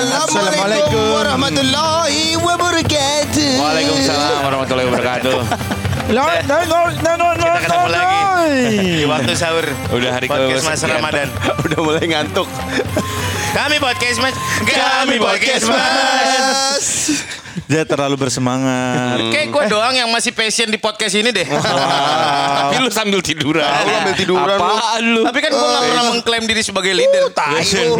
Assalamualaikum 0.00 0.96
warahmatullahi 1.12 2.32
wabarakatuh. 2.40 3.52
Waalaikumsalam 3.60 4.40
warahmatullahi 4.48 4.86
wabarakatuh. 4.88 5.36
No, 6.10 6.24
no, 6.24 6.56
no, 6.64 6.78
no, 6.88 7.12
no, 7.20 7.26
Kita 7.36 7.60
ketemu 7.60 7.84
no, 7.84 7.92
lagi. 7.92 8.20
Di 8.80 9.04
waktu 9.04 9.32
sahur. 9.36 9.66
Udah 9.92 10.10
hari 10.16 10.24
podcast 10.24 10.64
ke- 10.64 10.68
Mas. 10.72 10.80
Ramadan. 10.96 11.28
Udah 11.60 11.80
mulai 11.84 12.04
ngantuk. 12.08 12.48
Kami 13.52 13.76
podcast 13.76 14.18
Mas. 14.24 14.34
Kami 14.64 15.16
podcast 15.20 15.64
Mas. 15.68 16.88
Dia 17.70 17.86
terlalu 17.86 18.18
bersemangat. 18.18 19.30
Kayak 19.30 19.54
gue 19.54 19.64
doang 19.70 19.94
yang 19.94 20.10
masih 20.10 20.34
passion 20.34 20.66
di 20.66 20.74
podcast 20.74 21.14
ini 21.14 21.30
deh. 21.30 21.46
Tapi 21.46 22.82
lu 22.82 22.90
sambil 22.90 23.22
tiduran. 23.22 23.62
Lu 23.62 23.92
ambil 23.94 24.14
tiduran 24.18 24.56
lu. 24.58 24.66
Apaan 24.66 25.02
lu? 25.06 25.22
Tapi 25.22 25.38
kan 25.38 25.50
gue 25.54 25.68
gak 25.70 25.82
pernah 25.86 26.04
mengklaim 26.10 26.44
diri 26.50 26.62
sebagai 26.66 26.90
leader. 26.90 27.30
Tai 27.30 27.62
lu. 27.62 27.94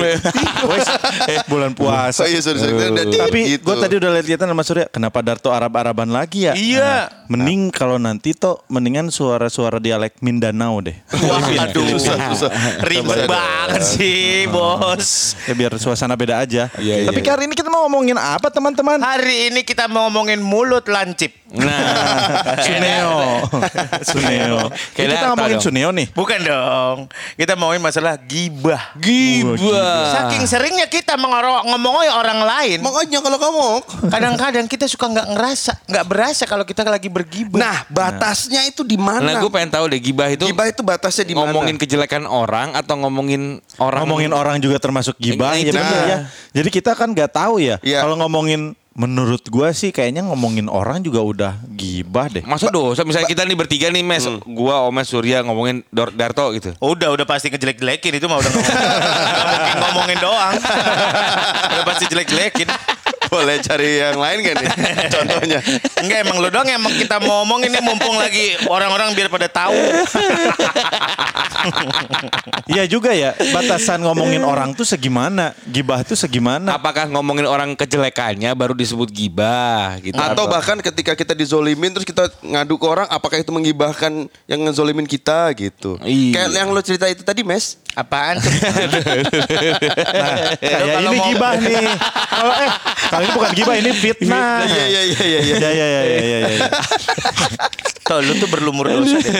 Wes, 0.74 0.86
eh, 1.30 1.38
bulan 1.46 1.70
puasa. 1.70 2.26
Oh 2.26 2.28
iya, 2.28 2.42
sorry, 2.42 2.58
sorry. 2.58 2.74
Tapi 3.14 3.40
gitu. 3.46 3.70
gue 3.70 3.74
tadi 3.78 3.94
udah 4.02 4.10
lihat-lihatan 4.18 4.50
sama 4.50 4.62
Surya, 4.66 4.90
kenapa 4.90 5.22
Darto 5.22 5.54
Arab-Araban 5.54 6.10
lagi 6.10 6.50
ya? 6.50 6.58
Iya. 6.58 7.22
Mending 7.30 7.70
kalau 7.70 7.94
nanti 7.94 8.34
toh 8.34 8.66
mendingan 8.66 9.06
suara-suara 9.14 9.78
dialek 9.78 10.18
Mindanao 10.18 10.82
deh. 10.82 10.98
Waduh. 11.14 11.94
Susah, 11.94 12.18
susah. 12.34 12.50
Ribet 12.82 13.30
banget 13.30 13.86
sih 13.86 14.50
bos. 14.50 15.38
Ya 15.46 15.54
biar 15.54 15.78
suasana 15.78 16.18
beda 16.18 16.42
aja. 16.42 16.66
Iya, 16.74 17.06
iya. 17.06 17.08
Tapi 17.08 17.22
hari 17.22 17.46
ini 17.46 17.54
kita 17.54 17.70
mau 17.70 17.86
ngomongin 17.86 18.18
apa 18.18 18.50
teman-teman? 18.50 18.98
Hari 18.98 19.54
ini 19.54 19.59
kita 19.62 19.86
mau 19.86 20.06
ngomongin 20.06 20.38
mulut 20.38 20.84
lancip. 20.86 21.32
Nah, 21.50 21.66
Suneo. 22.66 23.42
Suneo. 24.10 24.70
Kayak 24.94 25.02
Ini 25.02 25.12
kita 25.12 25.26
ngomongin 25.28 25.56
dong. 25.56 25.64
Suneo 25.64 25.90
nih. 25.90 26.06
Bukan 26.14 26.38
dong. 26.40 26.96
Kita 27.34 27.52
mau 27.54 27.70
ngomongin 27.70 27.82
masalah 27.82 28.14
gibah. 28.16 28.94
gibah. 28.94 30.14
Saking 30.14 30.44
seringnya 30.46 30.86
kita 30.86 31.14
mengoro- 31.14 31.66
ngomongin 31.66 32.10
orang 32.10 32.40
lain. 32.40 32.78
Makanya 32.80 33.18
kalau 33.18 33.38
kamu 33.38 33.66
Kadang-kadang 34.10 34.66
kita 34.66 34.86
suka 34.86 35.06
nggak 35.06 35.28
ngerasa, 35.30 35.72
nggak 35.86 36.04
berasa 36.06 36.42
kalau 36.46 36.62
kita 36.62 36.82
lagi 36.82 37.06
bergibah. 37.06 37.58
Nah, 37.58 37.78
batasnya 37.86 38.64
itu 38.64 38.82
di 38.82 38.96
mana? 38.96 39.22
Nah, 39.22 39.34
gue 39.38 39.50
pengen 39.50 39.70
tahu 39.70 39.84
deh 39.86 40.00
gibah 40.00 40.26
itu 40.26 40.46
Gibah 40.46 40.66
itu 40.66 40.80
batasnya 40.80 41.24
di 41.24 41.34
mana? 41.34 41.50
ngomongin 41.50 41.76
kejelekan 41.76 42.24
orang 42.24 42.74
atau 42.74 42.94
ngomongin 42.96 43.58
orang 43.76 44.02
Ngomongin 44.02 44.32
orang 44.32 44.56
juga 44.58 44.78
termasuk 44.78 45.14
gibah 45.16 45.52
Nah, 45.52 45.62
ya 45.62 45.72
dia. 45.72 45.82
ya. 45.82 46.18
Jadi 46.52 46.68
kita 46.70 46.94
kan 46.94 47.10
nggak 47.10 47.30
tahu 47.30 47.58
ya. 47.58 47.76
Iya. 47.82 48.02
Kalau 48.02 48.14
ngomongin 48.16 48.74
menurut 48.90 49.46
gua 49.46 49.70
sih 49.70 49.90
kayaknya 49.90 50.22
ngomongin 50.22 50.66
orang 50.66 51.00
juga 51.00 51.20
udah 51.20 51.52
gibah 51.70 52.26
deh. 52.26 52.42
Masa 52.42 52.68
dosa 52.68 53.06
misalnya 53.06 53.26
kita 53.26 53.42
nih 53.42 53.54
bertiga 53.54 53.86
nih 53.88 54.02
mes 54.02 54.26
Gua 54.44 54.82
Omes 54.82 55.06
Surya 55.06 55.40
ngomongin 55.40 55.86
Dor- 55.88 56.10
Darto 56.10 56.50
gitu 56.52 56.74
Udah, 56.78 57.10
udah 57.10 57.22
pasti 57.22 57.48
ngejelek-jelekin 57.48 58.18
itu 58.18 58.26
mah 58.26 58.38
udah 58.38 58.50
ngomong. 58.50 58.66
Nggak 58.66 59.46
mungkin 59.48 59.76
ngomongin 59.86 60.18
doang. 60.18 60.54
udah 61.70 61.84
pasti 61.86 62.04
jelek-jelekin. 62.06 62.68
Boleh 63.30 63.62
cari 63.62 64.02
yang 64.02 64.18
lain 64.18 64.36
gak 64.42 64.54
nih? 64.58 64.68
Contohnya. 65.14 65.60
Enggak 66.02 66.18
emang 66.26 66.36
lu 66.42 66.48
doang 66.50 66.66
emang 66.66 66.92
kita 66.98 67.22
mau 67.22 67.46
ngomongin 67.46 67.70
nih 67.70 67.82
mumpung 67.82 68.18
lagi 68.18 68.58
orang-orang 68.66 69.14
biar 69.14 69.30
pada 69.30 69.46
tahu. 69.46 69.78
Iya 72.70 72.88
juga 72.88 73.12
ya. 73.12 73.36
Batasan 73.52 74.00
ngomongin 74.00 74.40
orang 74.40 74.72
tuh 74.72 74.86
segimana? 74.86 75.52
Gibah 75.68 76.00
tuh 76.00 76.16
segimana? 76.16 76.78
Apakah 76.78 77.10
ngomongin 77.10 77.44
orang 77.44 77.76
kejelekannya 77.76 78.48
baru 78.54 78.72
disebut 78.72 79.10
gibah 79.10 79.98
gitu 80.00 80.16
Atau 80.16 80.46
bahkan 80.48 80.78
ketika 80.80 81.12
kita 81.12 81.36
dizolimin 81.36 81.92
terus 81.92 82.06
kita 82.06 82.30
ngadu 82.40 82.78
ke 82.78 82.86
orang, 82.86 83.06
apakah 83.10 83.36
itu 83.36 83.50
menggibahkan 83.52 84.24
yang 84.48 84.60
ngezolimin 84.64 85.04
kita 85.04 85.52
gitu? 85.52 85.98
Iya. 86.00 86.48
Kayak 86.48 86.50
yang 86.64 86.70
lo 86.72 86.80
cerita 86.80 87.10
itu 87.10 87.20
tadi, 87.20 87.44
Mes. 87.44 87.76
Apaan 87.90 88.38
tuh? 88.38 88.52
Kayak 90.62 91.02
ini 91.02 91.10
mau- 91.10 91.26
gibah 91.26 91.52
nih. 91.58 91.84
Kalau 92.30 92.54
eh 92.54 92.70
kalau 93.10 93.19
ini 93.20 93.30
bukan 93.30 93.50
gibah 93.52 93.76
ini 93.76 93.90
fitnah. 93.92 94.64
Iya, 94.64 94.84
iya, 94.84 95.00
iya, 95.02 95.20
iya, 95.20 95.38
iya. 95.40 95.54
Ya 95.56 95.70
ya 95.70 95.86
ya 95.86 96.00
ya 96.02 96.18
ya. 96.20 96.38
ya. 96.50 96.66
Tuh, 98.00 98.18
lu 98.18 98.32
tuh 98.36 98.48
berlumur 98.48 98.90
dosa 98.90 99.22
deh. 99.22 99.34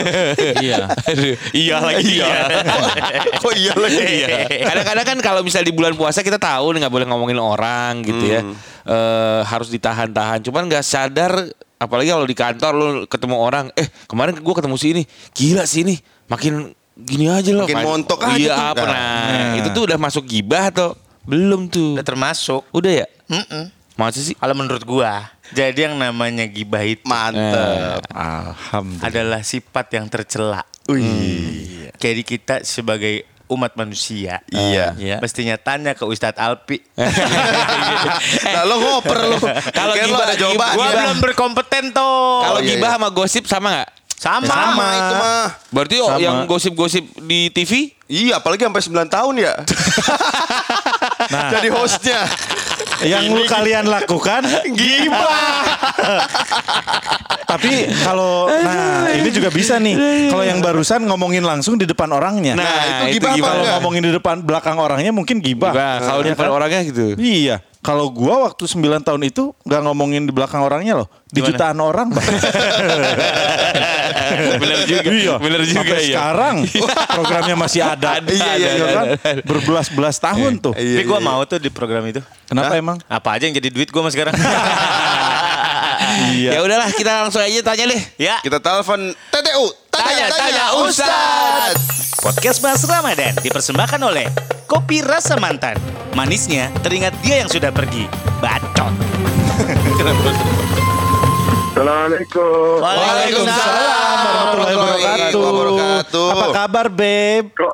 Iya 0.63 0.87
Iya 1.51 1.75
lagi 1.81 2.07
iya 2.15 2.27
Kok 3.35 3.51
iya 3.59 3.73
lagi? 3.75 4.03
Kadang-kadang 4.63 5.05
kan 5.05 5.17
kalau 5.19 5.41
misal 5.43 5.59
di 5.59 5.75
bulan 5.75 5.91
puasa 5.91 6.23
kita 6.23 6.39
tahu 6.39 6.71
nih 6.71 6.87
nggak 6.87 6.93
boleh 6.93 7.05
ngomongin 7.05 7.35
orang 7.35 7.99
gitu 8.01 8.31
ya 8.31 8.41
Eh, 8.81 9.41
Harus 9.43 9.67
ditahan-tahan 9.69 10.39
Cuman 10.41 10.65
nggak 10.65 10.81
sadar 10.81 11.51
Apalagi 11.77 12.09
kalau 12.09 12.23
di 12.23 12.31
kantor 12.31 12.71
lu 12.73 12.87
ketemu 13.05 13.35
orang 13.35 13.65
Eh 13.75 13.91
kemarin 14.07 14.39
gue 14.39 14.55
ketemu 14.55 14.75
si 14.79 14.87
ini 14.89 15.03
Gila 15.35 15.67
sih 15.67 15.83
ini 15.83 15.99
Makin 16.25 16.71
gini 16.95 17.27
aja 17.27 17.51
loh 17.51 17.67
Makin 17.67 17.77
montok 17.83 18.23
aja 18.23 18.39
Iya 18.39 18.53
tuh. 18.55 18.65
apa 18.71 18.85
nah, 18.87 18.95
Nah. 18.95 19.53
Itu 19.59 19.67
tuh 19.75 19.83
udah 19.85 19.97
masuk 19.99 20.23
gibah 20.23 20.71
atau 20.71 20.95
Belum 21.21 21.67
tuh 21.67 21.93
Udah 21.93 22.07
termasuk. 22.07 22.63
Udah 22.71 23.03
ya 23.03 23.07
Mm-mm. 23.31 23.65
Masa 23.95 24.19
sih 24.19 24.33
Kalau 24.33 24.51
menurut 24.51 24.81
gua, 24.81 25.29
jadi 25.51 25.87
yang 25.87 25.95
namanya 25.95 26.43
gibah 26.45 26.81
itu 26.81 27.03
Mantep. 27.03 28.03
Alhamdulillah. 28.09 29.07
adalah 29.07 29.41
sifat 29.41 29.87
yang 29.91 30.05
tercela. 30.07 30.63
Wih. 30.87 31.91
Jadi 31.95 32.21
kita 32.21 32.61
sebagai 32.61 33.23
umat 33.47 33.75
manusia, 33.75 34.39
Iya. 34.47 34.95
Iya. 34.95 35.17
mestinya 35.19 35.55
tanya 35.55 35.91
ke 35.91 36.03
Ustadz 36.03 36.39
Alpi. 36.39 36.79
Nah, 38.47 38.63
lo 38.63 38.79
ngoper 38.79 39.17
lo. 39.27 39.37
Kalau 39.69 39.93
gibah- 39.93 40.23
ada 40.23 40.35
jawaban. 40.35 40.71
Gua 40.73 40.87
belum 40.89 41.17
berkompeten 41.19 41.83
tuh. 41.91 42.41
Kalau 42.41 42.59
iya, 42.59 42.69
gibah 42.73 42.89
iya. 42.89 42.95
sama 42.95 43.07
gosip 43.11 43.43
sama 43.45 43.67
nggak? 43.71 43.89
sama. 44.15 44.45
Sama 44.45 44.87
itu 44.87 45.13
mah. 45.17 45.47
Berarti 45.73 45.95
oh, 45.97 46.09
Sama. 46.13 46.21
yang 46.21 46.37
gosip-gosip 46.45 47.03
di 47.25 47.49
TV 47.49 47.89
Iya, 48.05 48.37
apalagi 48.37 48.61
sampai 48.61 48.83
9 48.85 49.07
tahun 49.09 49.33
ya. 49.39 49.53
Nah. 51.31 51.49
Jadi 51.55 51.67
hostnya. 51.71 52.27
Yang 53.01 53.23
lu 53.33 53.43
kalian 53.49 53.89
lakukan 53.89 54.45
gibah. 54.77 55.63
Tapi 57.51 57.83
kalau 58.05 58.47
nah 58.47 59.11
ini 59.11 59.27
juga 59.33 59.49
bisa 59.51 59.75
nih. 59.81 60.29
Kalau 60.31 60.45
yang 60.45 60.63
barusan 60.63 61.03
ngomongin 61.03 61.43
langsung 61.43 61.75
di 61.75 61.83
depan 61.89 62.07
orangnya. 62.13 62.55
Nah, 62.55 63.09
itu 63.09 63.25
gibah 63.25 63.57
kalau 63.57 63.65
ngomongin 63.79 64.01
di 64.07 64.11
depan 64.13 64.39
belakang 64.39 64.77
orangnya 64.79 65.11
mungkin 65.11 65.43
gibah. 65.43 65.73
Gibah, 65.73 65.97
kalau 65.99 66.21
di 66.23 66.29
depan 66.31 66.47
kan? 66.47 66.55
orangnya 66.61 66.81
gitu. 66.87 67.03
Iya. 67.17 67.57
Kalau 67.81 68.13
gua 68.13 68.45
waktu 68.45 68.69
9 68.69 69.01
tahun 69.01 69.21
itu 69.25 69.57
nggak 69.65 69.81
ngomongin 69.89 70.29
di 70.29 70.31
belakang 70.31 70.61
orangnya 70.61 71.01
loh. 71.01 71.09
Di 71.27 71.41
Gimana? 71.41 71.49
jutaan 71.49 71.77
orang. 71.81 72.07
Bener 74.61 74.79
juga. 74.85 75.09
iya. 75.11 75.35
Bener 75.39 75.61
juga 75.63 75.79
Sampai 75.81 76.01
ya. 76.03 76.07
sekarang 76.15 76.55
programnya 77.17 77.55
masih 77.57 77.81
ada. 77.83 78.19
Iya, 78.21 78.51
iya, 78.57 78.69
iya. 78.75 78.87
kan? 78.93 79.05
Berbelas-belas 79.43 80.15
tahun 80.17 80.59
tuh. 80.59 80.73
Iya, 80.75 81.01
Tapi 81.01 81.05
gua 81.07 81.19
iya. 81.19 81.27
mau 81.27 81.39
tuh 81.43 81.57
di 81.57 81.69
program 81.71 82.03
itu. 82.07 82.21
Kenapa 82.47 82.73
Hah? 82.75 82.81
emang? 82.81 82.97
Apa 83.07 83.37
aja 83.39 83.47
yang 83.47 83.55
jadi 83.55 83.69
duit 83.71 83.89
gua 83.89 84.07
mas 84.07 84.13
sekarang. 84.13 84.33
Iya. 86.11 86.59
Ya 86.59 86.61
udahlah 86.65 86.91
kita 86.91 87.23
langsung 87.23 87.39
aja 87.39 87.61
tanya 87.63 87.87
deh. 87.87 88.01
ya. 88.19 88.35
Kita 88.43 88.59
telepon 88.59 89.15
TTU. 89.31 89.65
Tanya, 89.91 90.27
tanya, 90.27 90.65
Ustadz. 90.83 92.19
Podcast 92.19 92.59
Mas 92.59 92.83
Ramadan 92.83 93.33
dipersembahkan 93.39 94.01
oleh 94.03 94.27
Kopi 94.67 95.01
Rasa 95.01 95.39
Mantan. 95.39 95.79
Manisnya 96.11 96.67
teringat 96.83 97.15
dia 97.23 97.41
yang 97.45 97.49
sudah 97.49 97.71
pergi. 97.71 98.05
Bacot. 98.43 98.91
Assalamualaikum. 101.81 102.77
Waalaikumsalam 102.77 104.45
warahmatullahi 104.53 105.33
wabarakatuh. 105.33 106.27
Apa 106.29 106.45
kabar, 106.53 106.85
Beb? 106.93 107.45
Kok 107.57 107.73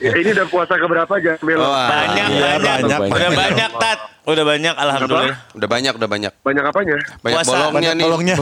ya, 0.00 0.10
ini 0.16 0.30
udah 0.30 0.46
puasa 0.46 0.74
keberapa 0.74 1.14
Jamil? 1.18 1.58
Wah, 1.58 1.86
Banyak, 1.86 2.26
Iya, 2.28 2.42
banyak, 2.58 2.78
banyak. 2.82 2.98
Udah 3.10 3.30
banyak, 3.30 3.70
Tat. 3.78 3.98
Udah 4.20 4.44
banyak, 4.44 4.74
Alhamdulillah. 4.76 5.36
Udah 5.54 5.68
banyak, 5.68 5.92
udah 5.92 6.08
banyak. 6.08 6.32
Banyak 6.38 6.64
apanya? 6.64 6.96
Banyak 7.18 7.36
Puasa. 7.36 7.50
bolongnya 7.50 7.74
Banyak 7.74 7.94
nih. 7.94 8.04
bolongnya. 8.04 8.36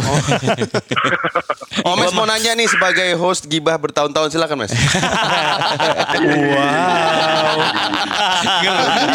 Omes 1.88 2.12
mau 2.12 2.24
nanya 2.24 2.52
nih 2.52 2.66
sebagai 2.66 3.08
host 3.16 3.46
gibah 3.46 3.76
bertahun-tahun 3.76 4.28
silakan, 4.30 4.64
Mas. 4.64 4.72
Wow. 6.18 6.97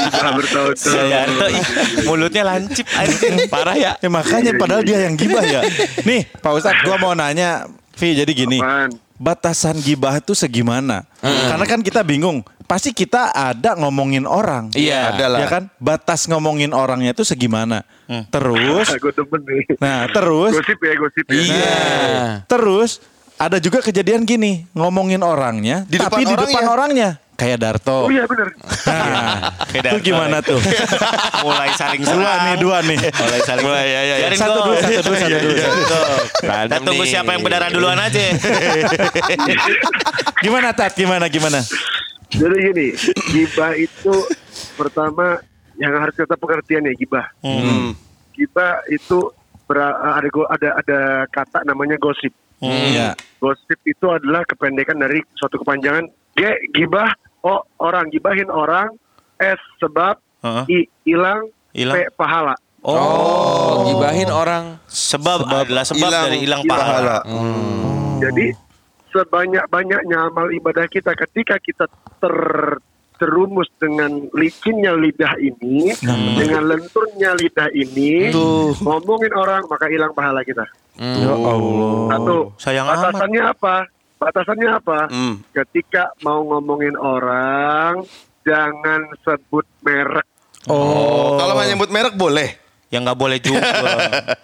Setelah 0.10 0.34
bertahun-tahun. 0.36 1.06
Darto, 1.10 1.46
ih, 1.50 1.64
mulutnya 2.06 2.44
lancip 2.44 2.86
anjing. 2.94 3.36
Parah 3.48 3.76
ya. 3.76 3.92
Ya 4.00 4.10
makanya 4.10 4.52
padahal 4.56 4.84
dia 4.84 5.06
yang 5.06 5.16
gibah 5.16 5.44
ya. 5.44 5.62
Nih, 6.04 6.28
Pak 6.40 6.52
Ustadz, 6.54 6.84
gua 6.84 6.98
mau 6.98 7.14
nanya, 7.14 7.68
Vi, 7.94 8.18
jadi 8.18 8.32
gini. 8.34 8.58
Apaan? 8.58 8.98
Batasan 9.14 9.78
gibah 9.80 10.18
itu 10.20 10.34
segimana? 10.34 11.06
Karena 11.22 11.66
kan 11.70 11.80
kita 11.80 12.02
bingung. 12.02 12.42
Pasti 12.64 12.96
kita 12.96 13.30
ada 13.30 13.76
ngomongin 13.78 14.26
orang. 14.26 14.72
Iya. 14.74 15.14
Ada 15.14 15.26
lah. 15.30 15.40
Ya 15.40 15.48
kan? 15.48 15.64
Batas 15.78 16.26
ngomongin 16.26 16.74
orangnya 16.74 17.14
itu 17.14 17.22
segimana? 17.24 17.86
Terus, 18.34 18.88
Gue 18.98 19.14
demen 19.14 19.42
nih. 19.46 19.64
nah 19.80 20.06
terus, 20.10 20.54
Gosip 20.58 20.80
ya, 20.82 20.94
gosip 20.98 21.26
ya. 21.30 21.36
Iya. 21.40 21.76
terus 22.46 23.00
ada 23.38 23.58
juga 23.58 23.82
kejadian 23.82 24.24
gini, 24.24 24.70
ngomongin 24.78 25.20
orangnya, 25.26 25.84
Di 25.90 25.98
tapi 25.98 26.22
depan 26.24 26.30
di 26.30 26.36
depan 26.38 26.64
orangnya. 26.70 27.10
Kayak 27.34 27.58
Darto. 27.60 28.06
Oh 28.06 28.12
iya 28.14 28.30
bener. 28.30 28.54
Nah, 28.86 29.50
Kayak 29.68 29.74
itu 29.74 29.82
Darto, 29.90 30.06
gimana 30.06 30.38
ya. 30.38 30.48
tuh? 30.48 30.60
Mulai 31.46 31.70
saling 31.74 32.02
Dua 32.02 32.14
serang. 32.14 32.42
nih, 32.46 32.56
dua 32.62 32.78
nih. 32.86 32.98
Mulai 33.10 33.40
saling 33.42 33.66
Mulai, 33.66 33.86
ya, 33.86 34.02
ya, 34.06 34.16
ya. 34.22 34.28
Satu 34.38 34.60
dulu, 34.62 34.74
satu 34.78 35.02
dulu, 35.02 35.16
satu 35.18 35.38
dulu. 35.42 35.56
satu 35.58 35.78
dulu. 35.82 36.02
Kita 36.40 36.78
tunggu 36.80 37.04
siapa 37.04 37.30
yang 37.34 37.42
berdarah 37.42 37.70
duluan 37.74 37.98
aja. 37.98 38.22
Gimana 40.44 40.70
Tat? 40.72 40.94
Gimana 40.94 41.26
gimana? 41.28 41.60
Jadi 42.30 42.56
gini, 42.60 42.88
gibah 43.30 43.74
itu 43.78 44.14
pertama 44.74 45.38
yang 45.78 45.94
harus 45.96 46.14
kita 46.14 46.34
pengertian 46.34 46.86
ya 46.86 46.94
gibah. 46.94 47.26
Hmm. 47.42 47.94
Gibah 48.34 48.82
itu 48.88 49.30
ada 49.70 50.22
ada 50.54 50.70
ada 50.78 51.00
kata 51.30 51.66
namanya 51.66 51.98
gosip. 51.98 52.34
Iya. 52.62 53.18
Gosip 53.44 53.80
itu 53.84 54.08
adalah 54.08 54.48
kependekan 54.48 54.96
dari 54.96 55.20
suatu 55.36 55.60
kepanjangan 55.60 56.08
G 56.40 56.72
gibah 56.72 57.12
O 57.44 57.60
orang 57.84 58.08
gibahin 58.08 58.48
orang 58.48 58.96
S 59.36 59.60
sebab 59.84 60.16
Heeh. 60.40 60.64
I 60.72 60.80
hilang 61.04 61.52
Hilang. 61.76 61.96
P 62.00 62.14
pahala. 62.16 62.56
Oh, 62.86 63.88
gibahin 63.90 64.30
orang. 64.30 64.78
Sebab, 64.86 65.48
adalah 65.48 65.88
sebab 65.88 66.04
hilang 66.04 66.24
dari 66.30 66.40
hilang 66.44 66.62
pahala. 66.68 66.92
pahala. 66.94 67.18
Jadi 68.22 68.46
sebanyak-banyaknya 69.10 70.18
amal 70.30 70.52
ibadah 70.52 70.86
kita 70.92 71.18
ketika 71.18 71.58
kita 71.64 71.88
ter 72.20 72.36
terumus 73.18 73.72
dengan 73.80 74.28
licinnya 74.36 75.00
lidah 75.00 75.34
ini, 75.40 75.96
dengan 76.38 76.76
lenturnya 76.76 77.34
lidah 77.40 77.72
ini, 77.72 78.36
ngomongin 78.84 79.32
orang 79.32 79.64
maka 79.72 79.88
hilang 79.88 80.12
pahala 80.12 80.44
kita. 80.44 80.68
Ya 81.00 81.34
Allah. 81.34 81.94
Satu, 82.14 82.38
sayang 82.62 82.86
amat. 82.86 82.98
batasannya 83.10 83.44
apa? 83.50 83.76
Batasannya 84.22 84.70
apa? 84.78 85.00
Hmm. 85.10 85.36
Ketika 85.52 86.14
mau 86.22 86.46
ngomongin 86.46 86.94
orang, 86.96 88.06
jangan 88.46 89.02
sebut 89.26 89.66
merek. 89.82 90.28
Oh, 90.70 91.36
kalau 91.36 91.58
nggak 91.58 91.68
nyebut 91.74 91.90
merek 91.92 92.16
boleh. 92.16 92.50
Yang 92.94 93.02
nggak 93.10 93.20
boleh 93.20 93.38
juga. 93.42 93.60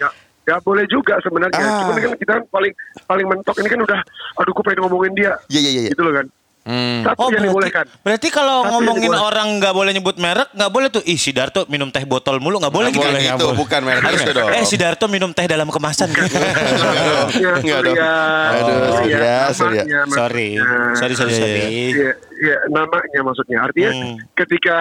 Gak, 0.01 0.13
gak 0.49 0.61
boleh 0.65 0.85
juga 0.89 1.13
sebenarnya. 1.21 1.61
Ah. 1.61 1.85
Cuman 1.85 1.95
kan 2.01 2.11
kita 2.17 2.31
kan 2.41 2.43
paling 2.49 2.73
paling 3.05 3.25
mentok 3.29 3.55
ini 3.61 3.69
kan 3.69 3.79
udah, 3.85 3.99
aduh 4.41 4.51
gue 4.57 4.63
pengen 4.65 4.81
ngomongin 4.89 5.13
dia. 5.13 5.33
Iya 5.53 5.59
iya 5.61 5.71
iya. 5.85 5.91
Gitu 5.93 6.01
loh 6.01 6.13
kan. 6.17 6.25
Hmm. 6.69 7.01
Satu 7.01 7.17
Oh 7.17 7.27
yang 7.27 7.41
berarti, 7.41 7.49
dibolehkan. 7.49 7.85
berarti 7.99 8.27
kalau 8.29 8.57
Satu 8.61 8.71
ngomongin 8.77 9.09
orang 9.11 9.57
nggak 9.57 9.73
boleh 9.73 9.89
nyebut 9.89 10.15
merek, 10.15 10.53
nggak 10.53 10.69
boleh 10.69 10.87
tuh. 10.87 11.01
Ih 11.01 11.17
si 11.17 11.33
Darto 11.33 11.65
minum 11.65 11.89
teh 11.89 12.05
botol 12.05 12.37
mulu 12.37 12.61
nggak 12.61 12.69
boleh 12.69 12.93
gitu. 12.93 13.01
boleh 13.01 13.21
gitu, 13.25 13.47
bukan 13.57 13.81
merek 13.81 14.05
itu 14.13 14.31
dong. 14.31 14.49
Eh 14.51 14.63
si 14.63 14.77
Darto 14.77 15.05
minum 15.07 15.33
teh 15.33 15.49
dalam 15.49 15.65
kemasan. 15.65 16.13
Enggak 16.13 17.81
dong. 17.81 17.95
Surya. 17.95 18.13
Aduh, 18.53 18.77
Surya, 18.95 19.37
Surya. 19.51 19.81
namanya 19.81 20.13
sorry, 20.13 20.49
sorry, 20.93 21.13
sorry, 21.15 21.33
sorry. 21.33 21.61
Iya, 21.89 22.11
iya, 22.37 22.55
namanya 22.69 23.19
maksudnya. 23.23 23.57
Artinya 23.59 23.89
Hmm. 23.89 24.15
ketika 24.35 24.77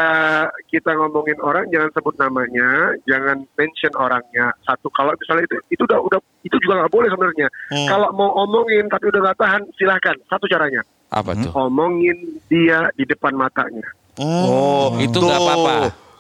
kita 0.69 0.93
ngomongin 0.93 1.41
orang 1.41 1.65
jangan 1.69 1.89
sebut 1.91 2.15
namanya, 2.17 2.69
jangan 3.05 3.49
mention 3.55 3.93
orangnya. 3.95 4.53
Satu 4.63 4.93
kalau 4.93 5.17
misalnya 5.17 5.47
itu 5.47 5.57
itu 5.73 5.83
udah 5.83 5.99
udah 5.99 6.19
itu 6.43 6.57
juga 6.61 6.85
nggak 6.85 6.93
boleh 6.93 7.09
sebenarnya. 7.09 7.49
Hmm. 7.71 7.89
Kalau 7.89 8.09
mau 8.13 8.31
omongin 8.39 8.85
tapi 8.87 9.09
udah 9.09 9.21
nggak 9.23 9.39
tahan, 9.39 9.63
silahkan. 9.75 10.17
Satu 10.27 10.45
caranya, 10.45 10.85
Apa 11.09 11.33
tuh? 11.33 11.51
omongin 11.57 12.37
dia 12.53 12.93
di 12.93 13.09
depan 13.09 13.33
matanya. 13.33 13.89
Oh, 14.21 14.93
Itu 15.01 15.25
nggak 15.25 15.41
apa-apa. 15.41 15.75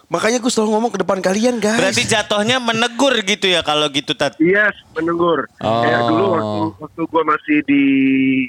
Makanya 0.08 0.40
gue 0.40 0.48
selalu 0.48 0.70
ngomong 0.72 0.90
ke 0.96 1.00
depan 1.04 1.20
kalian 1.20 1.60
guys. 1.60 1.76
Berarti 1.76 2.08
jatuhnya 2.08 2.56
menegur 2.56 3.12
gitu 3.20 3.44
ya 3.44 3.60
kalau 3.60 3.92
gitu 3.92 4.16
tat. 4.16 4.40
Yes, 4.40 4.72
menenggur. 4.96 5.44
Oh. 5.60 5.84
Kayak 5.84 6.00
dulu 6.08 6.24
waktu 6.32 6.60
waktu 6.80 7.02
gue 7.04 7.22
masih 7.28 7.56
di 7.68 7.82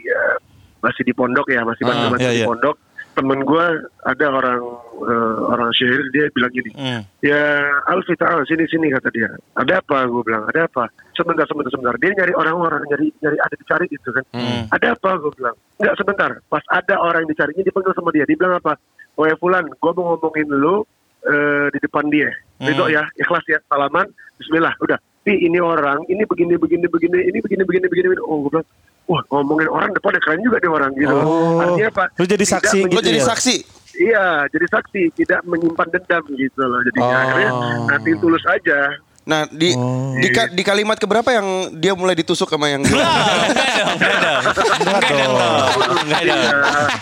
eh, 0.08 0.36
masih 0.80 1.04
di 1.04 1.12
pondok 1.12 1.52
ya, 1.52 1.68
masih 1.68 1.84
Ah, 1.84 2.08
masih 2.08 2.24
iya, 2.24 2.32
di 2.32 2.40
iya. 2.40 2.48
pondok. 2.48 2.76
Temen 3.19 3.44
gue 3.44 3.66
ada 4.07 4.25
orang 4.31 4.63
eh, 5.04 5.36
orang 5.44 5.69
syair 5.75 6.00
dia 6.16 6.31
bilang 6.31 6.56
gini, 6.56 6.71
Hmm. 6.71 7.04
ya 7.19 7.68
Alfi 7.92 8.16
tahu 8.16 8.48
sini 8.48 8.63
sini 8.71 8.88
kata 8.95 9.12
dia. 9.12 9.27
Ada 9.60 9.83
apa? 9.83 10.07
Gue 10.07 10.24
bilang 10.24 10.48
ada 10.48 10.71
apa? 10.71 10.88
Sebentar 11.19 11.44
sebentar 11.44 11.68
sebentar. 11.68 12.00
Dia 12.00 12.16
nyari 12.16 12.31
orang-orang 12.31 12.88
nyari 12.88 13.12
nyari 13.19 13.36
ada 13.44 13.56
dicari 13.60 13.92
gitu 13.92 14.16
kan. 14.16 14.24
Ada 14.71 14.95
apa? 14.95 15.19
Gue 15.19 15.36
bilang. 15.36 15.56
Enggak 15.83 15.95
sebentar. 16.00 16.31
Pas 16.48 16.63
ada 16.71 16.95
orang 16.95 17.27
yang 17.27 17.31
dicarinya 17.36 17.63
dipanggil 17.68 17.92
sama 17.92 18.16
dia. 18.16 18.24
Dia 18.24 18.39
bilang 18.39 18.56
apa? 18.56 18.80
Oh 19.19 19.27
ya 19.27 19.36
Fulan, 19.36 19.68
gue 19.68 19.92
mau 20.00 20.16
ngomongin 20.16 20.48
lu 20.48 20.88
eh, 21.27 21.68
di 21.75 21.80
depan 21.83 22.07
dia. 22.07 22.31
Ridho 22.60 22.88
ya, 22.88 23.04
ikhlas 23.19 23.44
ya, 23.51 23.60
salaman, 23.68 24.07
Bismillah, 24.39 24.71
udah. 24.80 24.95
Pi 25.19 25.36
ini 25.36 25.60
orang, 25.60 26.07
ini 26.07 26.24
begini 26.24 26.56
begini 26.56 26.88
begini, 26.88 27.27
ini 27.27 27.39
begini 27.44 27.63
begini 27.68 27.88
begini. 27.92 28.07
begini. 28.16 28.24
Oh 28.24 28.48
gue 28.48 28.56
bilang, 28.56 28.68
wah 29.10 29.22
ngomongin 29.28 29.68
orang 29.68 29.90
depannya 29.90 30.22
keren 30.22 30.40
juga 30.40 30.58
nih 30.58 30.70
orang 30.70 30.92
gitu. 30.94 31.16
Oh. 31.16 31.58
Artinya 31.58 31.90
apa? 31.90 32.04
Lu 32.14 32.26
jadi 32.26 32.38
Tidak 32.40 32.54
saksi 32.56 32.78
gitu 32.86 33.02
jadi 33.02 33.20
ya? 33.20 33.28
saksi. 33.28 33.56
Iya, 34.00 34.28
jadi 34.48 34.66
saksi, 34.70 35.02
tidak 35.14 35.40
menyimpan 35.44 35.88
dendam 35.90 36.24
gitu 36.32 36.62
loh. 36.62 36.80
Jadinya 36.82 37.10
Oh. 37.10 37.20
akhirnya 37.20 37.52
nanti 37.90 38.10
tulus 38.16 38.46
aja. 38.46 38.80
Nah 39.26 39.46
di 39.46 39.76
Oh. 39.76 40.16
di, 40.16 40.26
di 40.30 40.64
kalimat 40.64 40.96
keberapa 40.96 41.30
yang 41.30 41.46
dia 41.76 41.94
mulai 41.94 42.14
ditusuk 42.14 42.48
sama 42.48 42.66
yang 42.66 42.82
Enggak 42.88 42.96
dong, 42.96 43.98
enggak 44.00 44.18
dong. 44.18 44.42
Enggak 44.80 45.28
dong. 45.28 45.54
Enggak 46.00 46.24
dong. 46.24 46.42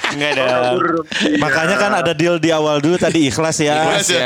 Enggak 0.09 0.31
dong. 0.33 0.75
Makanya 1.43 1.75
kan 1.77 1.91
ada 1.93 2.11
deal 2.11 2.35
di 2.35 2.49
awal 2.49 2.79
dulu 2.79 2.97
tadi 2.97 3.27
ikhlas 3.27 3.57
ya. 3.59 3.77
Ikhlas 3.85 4.09
ya. 4.09 4.25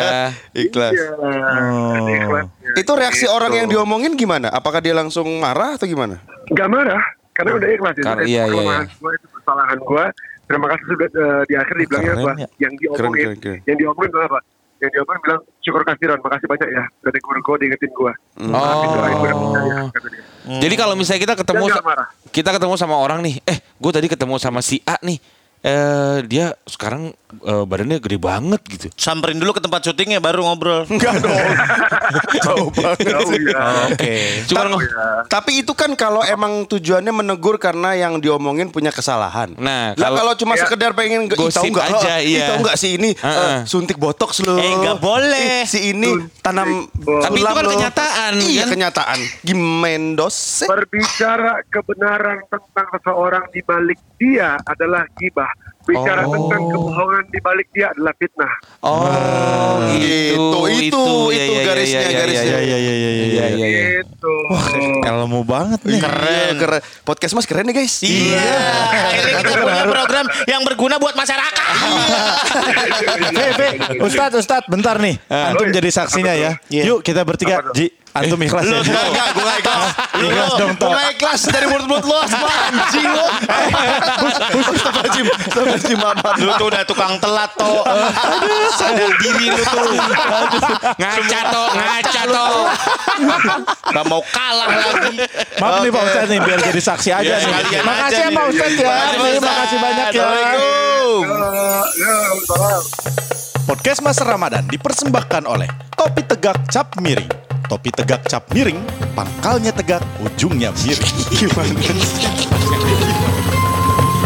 Ikhlas. 0.51 0.93
Iya, 0.93 1.07
Oh. 1.13 1.93
ada 1.93 2.09
ikhlasnya. 2.09 2.51
Itu 2.73 2.91
reaksi 2.95 3.25
Gitu. 3.25 3.33
orang 3.33 3.51
yang 3.53 3.67
diomongin 3.67 4.15
gimana? 4.15 4.47
Apakah 4.49 4.79
dia 4.79 4.93
langsung 4.93 5.27
marah 5.37 5.75
atau 5.75 5.83
gimana? 5.83 6.23
Gak 6.49 6.67
marah, 6.67 7.03
karena 7.41 7.57
udah 7.57 7.69
ikhlas. 7.73 7.95
itu. 7.97 8.05
Karena- 8.05 8.25
iya, 8.29 8.43
iya, 8.45 8.61
iya. 8.61 8.79
gua, 9.01 9.11
itu 9.17 9.27
kesalahan 9.33 9.77
gue. 9.81 10.05
Terima 10.45 10.67
kasih 10.67 10.85
sudah 10.85 11.07
eh, 11.09 11.41
di 11.47 11.55
akhir 11.55 11.75
dibilangnya 11.79 12.13
apa? 12.13 12.31
ya. 12.37 12.47
Yang 12.59 12.73
diomongin, 12.77 12.99
Keren, 13.01 13.11
keren, 13.15 13.37
keren. 13.41 13.59
yang 13.65 13.77
diomongin 13.79 14.11
apa? 14.19 14.39
Yang 14.81 14.91
diomongin 14.97 15.21
bilang 15.23 15.41
syukur 15.61 15.81
kasiran, 15.85 16.17
makasih 16.19 16.47
banyak 16.49 16.69
ya. 16.69 16.83
Udah 17.01 17.11
denger 17.15 17.37
gue, 17.39 17.55
diingetin 17.61 17.91
gue. 17.91 18.13
Oh. 18.51 19.87
Jadi 20.59 20.75
kalau 20.75 20.93
misalnya 20.97 21.21
kita 21.21 21.35
ketemu 21.37 21.65
kita 22.33 22.49
ketemu 22.57 22.73
sama 22.75 22.95
orang 22.97 23.19
nih, 23.21 23.39
eh 23.45 23.57
gue 23.61 23.91
tadi 23.93 24.07
ketemu 24.09 24.35
sama 24.41 24.59
si 24.59 24.81
A 24.83 24.97
nih, 25.01 25.17
eh 25.61 26.17
dia 26.25 26.57
sekarang 26.65 27.13
eh, 27.33 27.63
badannya 27.63 27.97
gede 27.97 28.17
banget 28.17 28.61
gitu. 28.65 28.87
Samperin 28.93 29.37
dulu 29.37 29.51
ke 29.51 29.61
tempat 29.61 29.81
syutingnya 29.81 30.17
baru 30.17 30.43
ngobrol. 30.43 30.83
Enggak 30.85 31.19
dong. 31.19 31.31
Jauh 32.41 32.69
banget 32.69 33.07
Jauh 33.07 33.31
ya. 33.33 33.61
Oke. 33.87 34.15
Cuma 34.45 34.61
Jauh 34.67 34.81
ya. 34.81 35.05
Tapi 35.25 35.51
itu 35.59 35.71
kan 35.71 35.91
kalau 35.93 36.21
emang 36.21 36.63
tujuannya 36.65 37.11
menegur 37.11 37.55
karena 37.55 37.93
yang 37.93 38.17
diomongin 38.17 38.67
punya 38.67 38.89
kesalahan. 38.89 39.55
Nah, 39.55 39.95
kalau- 39.95 40.17
kalau 40.17 40.33
cuma 40.35 40.53
Ya. 40.53 40.63
sekedar 40.63 40.91
pengen 40.91 41.25
"Ih, 41.25 41.33
Gosip 41.33 41.57
tahu 41.57 41.65
nggak 41.71 41.87
lo? 41.87 41.97
aja, 41.97 42.13
Ih, 42.19 42.35
iya. 42.35 42.45
tahu 42.47 42.57
nggak 42.61 42.75
si 42.75 42.87
ini 42.93 43.09
Heeh. 43.13 43.53
eh, 43.53 43.57
suntik 43.63 43.95
botox 43.95 44.41
lo. 44.41 44.55
Eh, 44.55 44.73
nggak 44.77 44.97
boleh. 44.97 45.63
Si 45.71 45.89
ini 45.89 46.09
tanam 46.41 46.89
Tapi 46.93 47.37
itu 47.37 47.47
kan 47.47 47.65
kenyataan, 47.65 48.33
Iya, 48.37 48.63
kan? 48.65 48.69
kenyataan. 48.71 49.19
Gimendos. 49.41 50.65
Berbicara 50.65 51.63
kebenaran 51.67 52.43
tentang 52.45 52.87
seseorang 52.91 53.45
di 53.49 53.61
balik 53.61 53.99
dia 54.15 54.57
adalah 54.63 55.05
gibah. 55.15 55.47
Bicara 55.81 56.21
Oh. 56.21 56.31
tentang 56.31 56.61
kebohongan 56.67 57.23
di 57.27 57.39
balik 57.39 57.67
dia 57.71 57.89
adalah 57.89 58.13
fitnah. 58.13 58.53
Oh, 58.81 59.81
Gitu, 59.91 60.37
itu, 60.71 60.93
itu 60.93 61.03
iya, 61.33 61.43
iya, 61.43 61.61
garisnya, 61.63 62.01
iya, 62.01 62.11
garisnya. 62.15 62.43
iya, 62.45 62.59
Iya 62.61 62.77
iya 62.77 62.93
iya 62.93 63.11
iya. 63.11 63.25
Iya, 63.25 63.45
iya, 63.49 63.67
iya. 63.67 63.81
Gitu. 63.99 64.35
Ilmu 65.01 65.41
banget 65.43 65.79
nih. 65.83 65.99
Keren. 65.99 66.53
keren. 66.55 66.81
Podcast 67.01 67.33
Mas 67.33 67.45
keren 67.45 67.65
nih 67.65 67.75
guys. 67.75 67.95
Iya. 68.01 68.45
Akhirnya 69.03 69.33
kita 69.41 69.57
punya 69.59 69.85
program 69.87 70.25
yang 70.45 70.61
berguna 70.63 70.95
buat 70.97 71.13
masyarakat. 71.13 71.65
Ve, 73.31 73.47
Ve, 73.53 73.67
Ustadz, 73.99 74.37
Ustadz, 74.37 74.67
bentar 74.67 74.97
nih. 74.97 75.17
Antum 75.27 75.69
jadi 75.69 75.89
saksinya 75.89 76.33
ya. 76.33 76.51
Yuk 76.69 77.01
kita 77.01 77.21
bertiga. 77.21 77.61
Ji, 77.71 77.89
antum 78.11 78.39
ikhlas 78.43 78.65
ya. 78.67 78.79
Ji? 78.83 78.91
Enggak, 78.91 79.05
enggak, 79.07 79.27
gue 79.31 79.43
gak 79.43 79.57
ikhlas. 79.63 79.83
Ikhlas 80.11 80.51
dong, 80.59 80.71
Gue 80.75 80.91
gak 80.91 81.09
ikhlas 81.15 81.41
dari 81.47 81.65
mulut-mulut 81.65 82.05
lo 82.05 82.19
semua 82.27 82.53
anjing 82.67 83.07
lo. 83.07 83.25
Astagfirullahaladzim, 83.31 85.25
astagfirullahaladzim, 85.25 85.97
maaf. 85.97 86.35
Lu 86.37 86.51
tuh 86.55 86.67
udah 86.67 86.83
tukang 86.83 87.13
telat 87.17 87.51
toh. 87.55 87.83
Sadar 88.75 89.11
diri 89.17 89.45
lu 89.49 89.63
tuh. 89.63 89.95
Ngaca 90.99 91.39
toh, 91.49 91.67
ngaca 91.71 92.21
toh. 92.27 92.55
Gak 93.91 94.05
mau 94.07 94.21
kalah 94.29 94.67
lagi. 94.67 95.15
Maaf 95.57 95.75
nih 95.79 95.91
Pak 95.91 96.01
Ustadz 96.03 96.29
nih 96.29 96.39
biar 96.43 96.59
jadi 96.61 96.81
saksi 96.81 97.09
aja 97.13 97.31
Ya, 97.31 97.37
nih. 97.39 97.79
Makasih 97.81 98.23
ya 98.23 98.29
Pak 98.29 98.43
nih. 98.43 98.51
Ustadz 98.51 98.75
ya. 98.75 98.87
Ustadz. 98.91 99.39
Makasih 99.39 99.77
banyak 99.79 100.07
ya. 100.11 100.21
Assalamualaikum. 100.21 101.23
Ya, 101.95 102.15
salam. 102.43 102.83
Podcast 103.61 103.99
Mas 104.03 104.19
Ramadan 104.19 104.67
dipersembahkan 104.67 105.43
oleh 105.47 105.69
Topi 105.95 106.27
Tegak 106.27 106.59
Cap 106.67 106.99
Miring. 106.99 107.50
Topi 107.71 107.87
Tegak 107.87 108.27
Cap 108.27 108.51
Miring, 108.51 108.83
pangkalnya 109.15 109.71
tegak, 109.71 110.03
ujungnya 110.19 110.75
miring. 110.83 111.15
Gimana? 111.31 111.79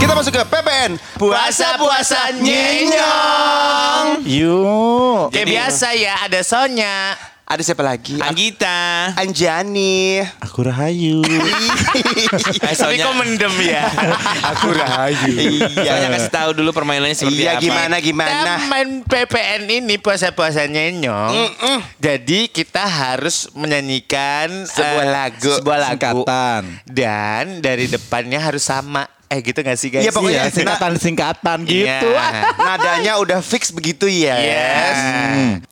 Kita 0.02 0.18
masuk 0.18 0.34
ke 0.34 0.42
PPN. 0.50 0.98
Puasa-puasa 1.22 2.34
nyenyong. 2.42 4.26
Yuk. 4.26 5.30
Kayak 5.30 5.46
biasa 5.46 5.94
ya, 5.94 6.26
ada 6.26 6.42
Sonya. 6.42 7.14
Ada 7.46 7.62
siapa 7.62 7.86
lagi? 7.86 8.18
Anggita. 8.18 9.14
Anjani. 9.14 10.18
Aku 10.42 10.66
Rahayu. 10.66 11.22
Eh, 12.66 12.74
Tapi 12.74 12.98
Sonya, 12.98 13.06
kok 13.06 13.16
mendem 13.16 13.54
ya? 13.62 13.86
Aku 14.52 14.74
Rahayu. 14.74 15.62
Sonya 15.70 16.10
kasih 16.10 16.32
tahu 16.34 16.50
dulu 16.58 16.74
permainannya 16.74 17.14
seperti 17.14 17.46
Iya 17.46 17.56
apa. 17.56 17.62
gimana 17.62 17.96
Kita 17.98 18.08
gimana. 18.10 18.52
main 18.66 18.90
PPN 19.06 19.62
ini 19.70 19.96
puasa-puasa 19.98 20.66
nyenyong. 20.66 21.54
Jadi 22.02 22.50
kita 22.50 22.82
harus 22.82 23.48
menyanyikan 23.54 24.66
Sebuah 24.66 25.06
eh, 25.06 25.12
lagu. 25.14 25.52
Sebuah 25.54 25.78
lagu. 25.80 25.94
Singkatan. 26.26 26.62
Dan 26.84 27.62
dari 27.62 27.86
depannya 27.86 28.42
harus 28.42 28.66
sama. 28.66 29.06
Eh 29.36 29.44
gitu 29.44 29.60
gak 29.60 29.76
sih 29.76 29.92
guys? 29.92 30.08
Iya, 30.08 30.12
pokoknya 30.16 30.48
Iya, 30.48 30.52
singkatan-singkatan 30.56 31.58
gitu. 31.68 32.08
Iya. 32.08 32.32
Nadanya 32.72 33.20
udah 33.20 33.40
fix 33.44 33.76
begitu 33.76 34.08
ya. 34.08 34.40
Yes. 34.40 34.98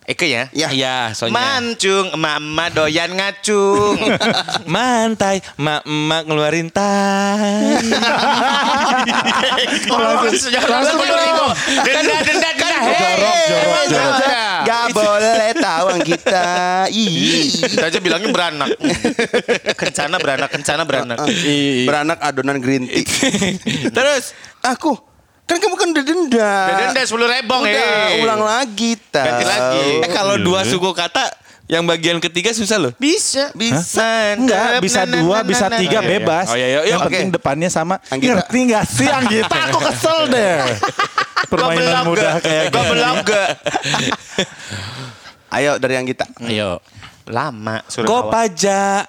Eko 0.03 0.27
ya. 0.27 0.51
Ya. 0.51 0.67
Iya, 0.67 1.15
soalnya. 1.15 1.39
Mancung, 1.39 2.11
mama 2.19 2.67
doyan 2.75 3.15
ngacung. 3.15 3.95
Mantai, 4.73 5.39
mak 5.55 5.87
emak 5.87 6.21
ngeluarin 6.27 6.67
tai. 6.67 7.79
langsung 9.93 10.51
langsung 10.51 10.99
denda 11.87 12.15
denda 12.27 12.51
denda 12.51 12.51
Jorok, 12.83 13.37
jorok, 13.47 13.83
jorok. 13.87 14.19
Gak 14.19 14.52
boleh 14.91 15.51
tawang 15.55 15.99
kita. 16.03 16.45
Ih. 16.91 17.47
Kita 17.71 17.87
aja 17.87 17.99
bilangnya 18.03 18.29
beranak. 18.33 18.69
kencana 19.81 20.19
beranak, 20.19 20.49
kencana 20.51 20.83
beranak. 20.83 21.17
Beranak 21.87 22.17
adonan 22.19 22.57
green 22.59 22.89
tea. 22.89 23.05
Terus 23.95 24.35
Aku 24.63 24.95
kan 25.43 25.59
kamu 25.59 25.75
kan 25.75 25.87
udah 25.91 26.03
denda. 26.07 26.53
Udah 26.71 26.75
denda 26.87 27.01
10 27.03 27.19
rebong 27.19 27.63
Udah, 27.67 28.15
eh. 28.15 28.23
ulang 28.23 28.41
lagi 28.47 28.95
ta. 29.11 29.27
Ganti 29.27 29.43
lagi. 29.43 29.83
eh 30.07 30.09
kalau 30.09 30.39
dua 30.39 30.63
suku 30.63 30.95
kata 30.95 31.42
yang 31.63 31.87
bagian 31.87 32.19
ketiga 32.19 32.51
susah 32.51 32.75
loh. 32.75 32.91
Bisa. 32.99 33.49
Bisa. 33.55 34.35
Enggak, 34.35 34.83
bisa 34.83 35.07
dua, 35.07 35.47
bisa 35.47 35.71
tiga 35.71 36.03
bebas. 36.03 36.51
Oh, 36.51 36.59
iya, 36.59 36.67
iya, 36.67 36.79
Yang 36.91 36.99
oke. 36.99 37.07
penting 37.07 37.29
depannya 37.31 37.69
sama. 37.71 37.95
Anggita. 38.11 38.43
Ngerti 38.43 38.59
nggak 38.67 38.85
sih 38.85 39.07
Anggita? 39.07 39.55
Aku 39.71 39.79
kesel 39.79 40.19
deh. 40.27 40.59
Permainan 41.47 42.03
mudah 42.03 42.43
kayak 42.43 42.67
gini. 42.67 42.87
belum 42.91 43.15
ge. 43.23 43.45
Ayo 45.53 45.71
dari 45.79 45.93
yang 45.95 46.07
kita. 46.07 46.25
Ayo. 46.43 46.83
Lama 47.23 47.79
suruh 47.87 48.07
Kopaja, 48.11 49.07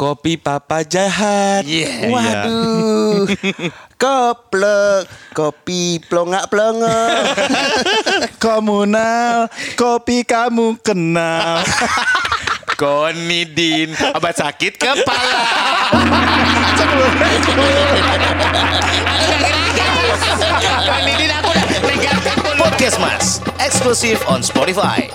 kopi 0.00 0.40
papa 0.40 0.80
jahat. 0.80 1.68
Iya. 1.68 2.08
Waduh. 2.08 3.28
Koplek, 4.00 5.04
kopi 5.36 6.00
plongak 6.08 6.48
plongok. 6.48 7.20
Komunal, 8.40 9.52
kopi 9.76 10.24
kamu 10.24 10.80
kenal. 10.80 11.60
Konidin, 12.80 13.92
obat 14.16 14.40
sakit 14.40 14.80
kepala. 14.80 15.44
Konidin 20.88 21.30
aku 21.36 21.52
udah 21.52 22.56
Podcast 22.56 22.96
Mas, 22.96 23.44
eksklusif 23.60 24.24
on 24.24 24.40
Spotify. 24.40 25.12